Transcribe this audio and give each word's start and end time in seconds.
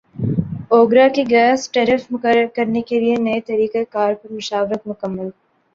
اوگرا 0.75 1.07
کی 1.15 1.23
gas 1.29 1.59
tariff 1.73 2.01
مقرر 2.13 2.45
کرنے 2.55 2.81
کیلئے 2.89 3.15
نئے 3.25 3.39
طریقہ 3.49 3.83
کار 3.93 4.11
پر 4.19 4.29
مشاورت 4.37 4.81
مکمل 4.87 5.29